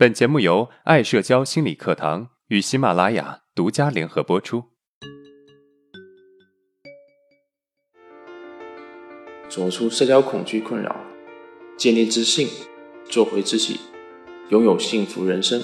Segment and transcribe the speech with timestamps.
[0.00, 4.64] 本节目由爱社交心理课堂与喜马拉雅独家联合播出。
[9.46, 10.96] 走出社交恐惧困扰，
[11.76, 12.48] 建立自信，
[13.10, 13.78] 做回自己，
[14.48, 15.60] 拥有幸福人生。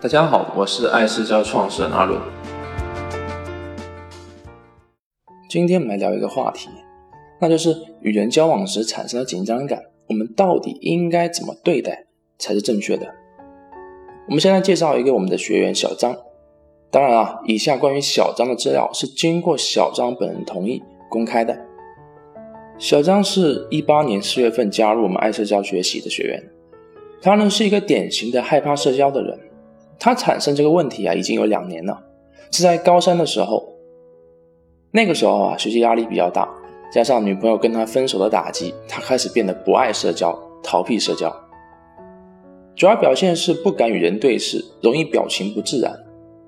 [0.00, 2.18] 大家好，我是爱社交创始人阿伦。
[5.50, 6.70] 今天我们来聊一个话题，
[7.38, 9.78] 那就是与人交往时产生的紧张感，
[10.08, 12.06] 我们到底应该怎么对待
[12.40, 13.06] 才是正确的？
[14.26, 16.16] 我们先来介绍一个我们的学员小张。
[16.90, 21.56] 当然啊，以下关于小张的资料是经过小张本人同意公开的。
[22.78, 26.42] 小张是一八年四月份加入我们爱社交学习的学员，
[27.20, 29.38] 他呢是一个典型的害怕社交的人。
[29.98, 32.02] 他产生这个问题啊，已经有两年了，
[32.50, 33.68] 是在高三的时候。
[34.92, 36.48] 那个时候啊，学习压力比较大，
[36.90, 41.30] 加上女朋友跟他分手的打击，他开始变得不爱社交，逃避社交。
[42.80, 45.94] 主要表现是不敢与人对视，容易表情不自然，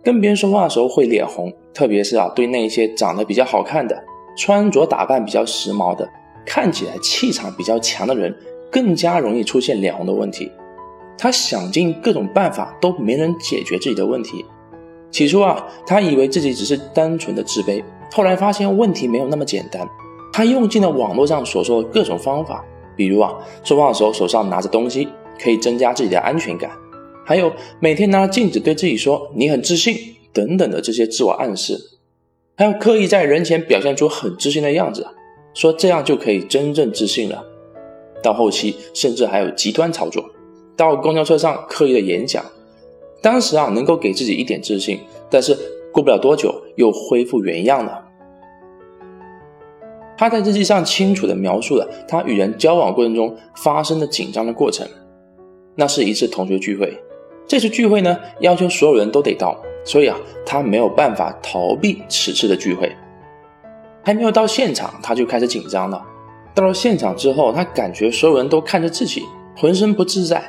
[0.02, 4.02] 跟别人说话的时候会脸红，特别是啊，对那些长得比较好看的、
[4.34, 6.08] 穿着打扮比较时髦的、
[6.46, 8.34] 看起来气场比较强的人，
[8.70, 10.50] 更加容易出现脸红的问题。
[11.18, 14.42] 他想尽各种办法都没能解决自己的问题。
[15.10, 17.84] 起初啊，他以为自己只是单纯的自卑。
[18.10, 19.86] 后来发现问题没有那么简单，
[20.32, 22.64] 他用尽了网络上所说的各种方法，
[22.96, 25.06] 比如啊，说话的时候手上拿着东西
[25.40, 26.70] 可以增加自己的安全感，
[27.24, 29.94] 还有每天拿着镜子对自己说你很自信
[30.32, 31.78] 等等的这些自我暗示，
[32.56, 35.06] 还有刻意在人前表现出很自信的样子，
[35.54, 37.44] 说这样就可以真正自信了。
[38.22, 40.24] 到后期甚至还有极端操作，
[40.76, 42.44] 到公交车上刻意的演讲，
[43.20, 44.98] 当时啊能够给自己一点自信，
[45.30, 45.56] 但是。
[45.92, 48.02] 过不了多久，又恢复原样了。
[50.16, 54.88] 他在日记上清楚地描述了他与人交往过程中发生的紧张的过程。
[55.74, 56.96] 那是一次同学聚会，
[57.46, 62.94] 这次聚会呢要求所有人都得到，所以啊他没有办法逃避此次的聚会。
[64.04, 66.02] 还没有到现场，他就开始紧张了。
[66.54, 69.22] 到了现场之后，他感觉所有人都看着自己，
[69.56, 70.42] 浑身不自在。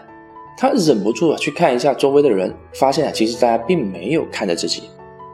[0.58, 4.84] 他忍不住啊去看一下周围的人，发现啊其实大家并没有看着自己。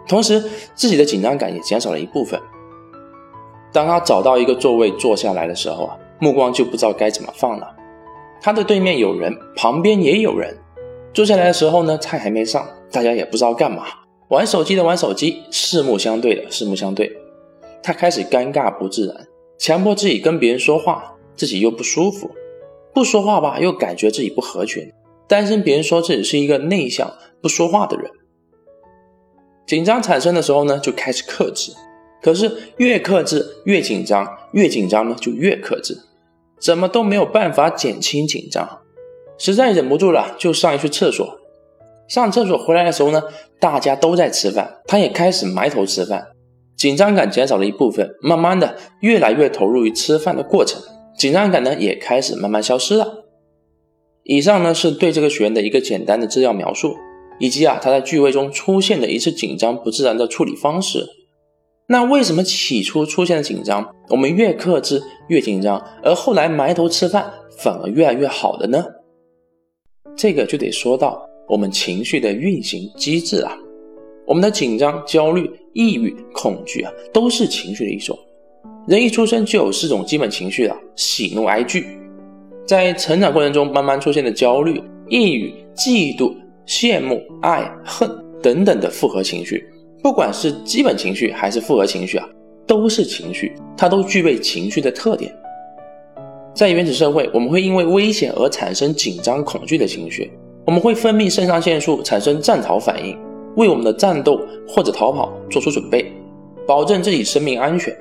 [0.08, 0.44] 同时，
[0.76, 2.40] 自己的紧张感也减少了一部分。
[3.72, 7.76] 当他找到一个座位坐下来的时候啊，目光就不知道该怎么放了。
[8.42, 10.58] 他的对面有人，旁边也有人。
[11.14, 13.86] 坐下来的时候呢，菜还没上，大家也不知道干嘛，
[14.30, 17.12] 玩手机的玩手机，四目相对的四目相对。
[17.82, 19.28] 他开始尴尬不自然，
[19.58, 22.32] 强迫自己跟别人说话，自己又不舒服。
[22.94, 24.92] 不说话吧，又感觉自己不合群，
[25.28, 28.12] 担心别人说自己是一个内向不说话的人。
[29.66, 31.72] 紧张产生的时候呢，就开始克制，
[32.22, 35.98] 可是越克制越紧张，越紧张呢就越克制，
[36.60, 38.80] 怎么都没有办法减轻紧张，
[39.38, 41.40] 实在忍不住了，就上一去厕所。
[42.08, 43.24] 上厕所回来的时候呢，
[43.60, 46.28] 大家都在吃饭，他也开始埋头吃饭，
[46.76, 50.82] 紧张感减少了一部分，慢慢的越来越投入于吃饭的过程，
[51.18, 53.26] 紧张感呢也开始慢慢消失了。
[54.24, 56.96] 以上呢是对这个学员的一个简单的资料描述。
[57.42, 61.08] 以及啊，他在聚会中出现的一次紧张不自然的处理方式。
[61.92, 68.86] 那为什么起初出现的紧张，我们越克制越紧张，而后来埋头吃饭反而越来越好的呢？
[70.16, 73.58] 这个就得说到我们情绪的运行机制啊。
[74.28, 78.16] 我们的紧张、焦虑、抑郁、恐惧啊，都是情绪的一种。
[78.88, 81.88] 人一出生就有四种基本情绪啊：喜怒哀惧。
[82.68, 86.36] 在成长过程中慢慢出现的焦虑、抑郁、嫉妒。
[86.68, 88.08] 羡慕、爱、恨
[88.44, 89.68] 等等的复合情绪，
[90.02, 92.26] 不管是基本情绪还是复合情绪啊，
[92.66, 95.34] 都是情绪，它都具备情绪的特点。
[96.56, 100.32] 在原始社会，我们会因为危险而产生紧张、恐惧的情绪，
[100.66, 103.18] 我们会分泌肾上腺素，产生战逃反应，
[103.56, 106.12] 为我们的战斗或者逃跑做出准备，
[106.66, 107.96] 保证自己生命安全。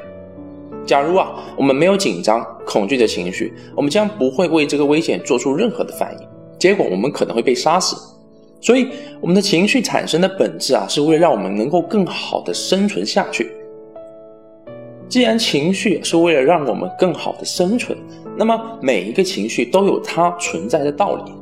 [0.86, 7.96] 假如啊，我们没有紧张、恐惧的情绪，我们将不会为这个危险做出任何的反应，结果我们可能会被杀死。
[8.60, 8.88] 所以，
[9.20, 13.52] 我们的情绪产生的本质啊，是为了让我们能够更好的生存下去。
[15.08, 17.96] 既然情绪是为了让我们更好的生存，
[18.36, 21.32] 那么每一个情绪都有它存在的道理。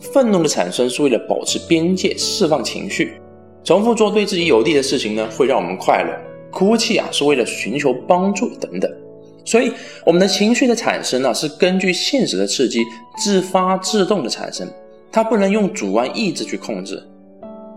[0.00, 3.06] 愤怒的产生是为了保持边界，释放情绪；
[3.62, 6.10] 重复做对自己有利的事情呢，会让我们快乐；
[6.50, 8.90] 哭泣啊，是为了寻求帮助等等。
[9.44, 9.70] 所以，
[10.04, 12.82] 我们的情绪的产生呢，是根据现实的刺激
[13.18, 14.66] 自发自动的产生。
[15.12, 17.02] 它不能用主观意志去控制，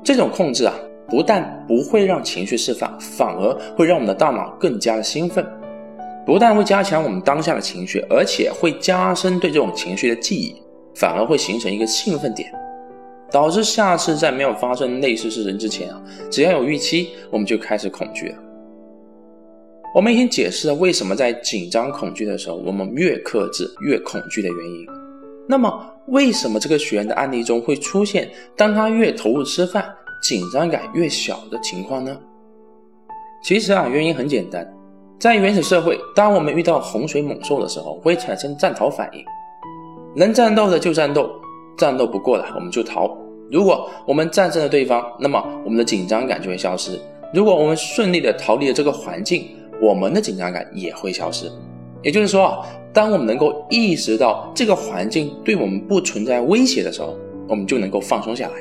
[0.01, 0.73] 这种控制啊，
[1.09, 5.45] 不但不会让情绪释放，反而会让我们的大脑更加的兴奋，
[6.25, 10.55] 不但会加强我们当下的情绪，而且会加深对这种情绪的记忆，
[10.95, 12.49] 反而会形成一个兴奋点。
[13.31, 16.01] 导致下次在没有发生类似事情之前啊，
[16.31, 18.37] 只要有预期，我们就开始恐惧了。
[19.93, 25.04] 我们已经解释了为什么在紧张恐惧的时候，我们越克制越恐惧的原因。
[25.47, 29.85] 那么，为什么这个学员的案例中会出现当他越投入吃饭，
[30.23, 32.17] 紧张感越小的情况呢？
[33.43, 34.67] 其实啊，原因很简单，
[35.19, 39.23] 在原始社会，当我们遇到洪水猛兽的时候，会产生战逃反应，
[40.15, 41.29] 能战斗的就战斗，
[41.77, 43.15] 战斗不过了我们就逃。
[43.51, 46.93] 如果我们战胜了对方，那么我们的紧张感就会消失；
[47.31, 49.47] 如果我们顺利的逃离了这个环境，
[49.79, 51.51] 我们的紧张感也会消失。
[52.01, 52.65] 也就是说，
[52.95, 57.13] 当我们能够意识到这个环境对我们不存在威胁的时候，
[57.45, 58.53] 我们就能够放松下来。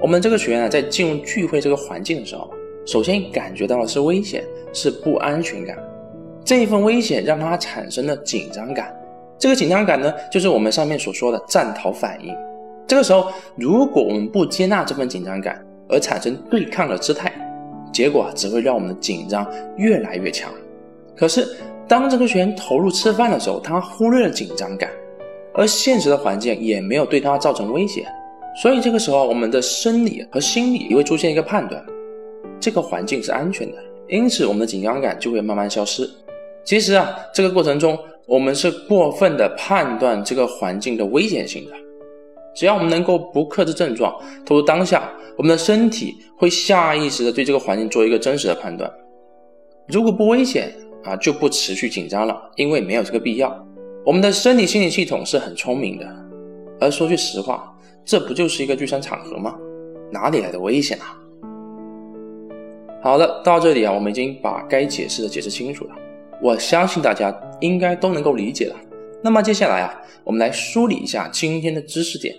[0.00, 2.50] 我们这个学员啊，在进入聚会这个环境的时候，
[2.84, 4.42] 首先感觉到的是危险，
[4.72, 5.78] 是不安全感。
[6.44, 8.92] 这一份危险让他产生了紧张感。
[9.38, 12.34] 这个紧张感呢，就是我们上面所说的战逃反应。
[12.88, 17.32] 这个时候，如果我们不接纳这份紧张感，而产生对抗的姿态，
[17.92, 20.52] 结果只会让我们的紧张越来越强。
[21.16, 21.46] 可是，
[21.88, 24.90] 当这个学员投入吃饭的时候，他忽略了紧张感，
[25.54, 28.04] 而现实的环境也没有对他造成威胁，
[28.60, 31.84] 所以这个时候，我们的生理和心理也会出现一个判断：
[32.58, 33.78] 这个环境是安全的，
[34.08, 36.08] 因此我们的紧张感就会慢慢消失。
[36.64, 37.96] 其实啊，这个过程中，
[38.26, 41.72] 我们是过分的判断这个环境的危险性的。
[42.56, 44.12] 只要我们能够不克制症状，
[44.44, 48.90] 投入当下，我们的身体会下意识的对这个环境做一个真实的判断。
[49.86, 50.72] 如果不危险
[51.06, 53.66] 啊，就不持续紧张了，因为没有这个必要。
[54.04, 56.06] 我们的身体心理系统是很聪明的。
[56.80, 57.74] 而说句实话，
[58.04, 59.54] 这不就是一个聚餐场合吗？
[60.12, 61.16] 哪里来的危险啊？
[63.02, 65.94] 好了，到这里啊，我们已经把该解释的解释清楚了。
[66.42, 68.76] 我相信大家应该都能够理解了。
[69.22, 72.34] 那么接下来啊，我们来梳理一下今天的知识点。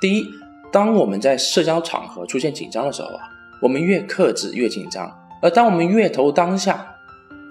[0.00, 0.26] 第一，
[0.72, 3.22] 当我们在社交场合出现紧张的时候啊，
[3.60, 5.06] 我们越克制越紧张；
[5.42, 6.95] 而当我们越投当下，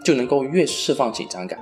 [0.06, 1.60] 就能够越释放紧张感。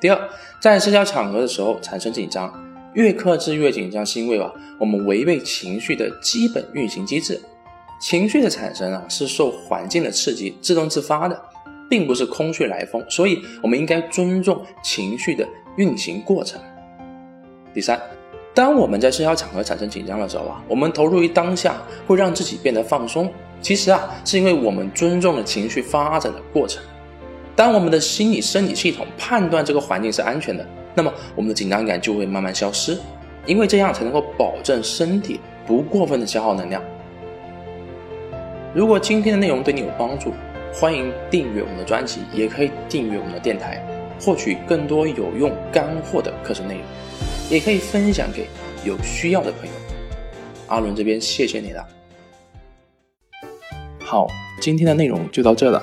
[0.00, 0.28] 第二，
[0.60, 2.52] 在社交场合的时候产生紧张，
[2.94, 7.40] 越克制越紧张，是因为啊，我们违背情绪的基本运行机制。
[8.00, 11.40] 情绪的产生啊，是受环境的刺激自动自发的，
[11.88, 16.60] 并不是空穴来风，所以我们应该尊重情绪的运行过程。
[17.72, 18.00] 第三。
[18.54, 21.76] 当我们在社交场合产生紧张的时候啊，我们投入于当下，
[22.06, 23.30] 会让自己变得放松。
[23.60, 26.82] 其实啊，是因为我们尊重了情绪发展的过程。
[27.56, 30.64] 当我们的心理生理系统判断这个环境是安全的，
[30.94, 32.98] 那么我们的紧张感就会慢慢消失，
[33.46, 36.82] 因为这样才能够保证身体不过分的消耗能量。
[38.74, 40.34] 如果今天的内容对你有帮助，
[40.70, 43.82] 欢迎订阅我们的专辑，也可以订阅我们的电台，
[44.20, 46.82] 获取更多有用干货的课程内容。
[47.48, 48.48] 也可以分享给
[48.84, 49.72] 有需要的朋友。
[50.66, 51.86] 阿伦这边谢谢你了。
[54.00, 54.26] 好，
[54.60, 55.82] 今天的内容就到这了。